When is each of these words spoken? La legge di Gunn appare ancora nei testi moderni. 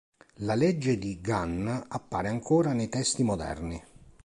La 0.37 0.55
legge 0.55 0.97
di 0.97 1.21
Gunn 1.21 1.67
appare 1.67 2.27
ancora 2.27 2.73
nei 2.73 2.89
testi 2.89 3.21
moderni. 3.21 3.79